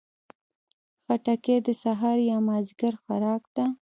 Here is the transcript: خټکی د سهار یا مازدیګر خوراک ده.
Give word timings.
خټکی 1.03 1.55
د 1.65 1.67
سهار 1.83 2.17
یا 2.29 2.37
مازدیګر 2.47 2.93
خوراک 3.03 3.43
ده. 3.55 3.65